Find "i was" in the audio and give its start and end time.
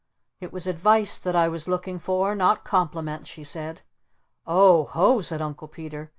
1.35-1.67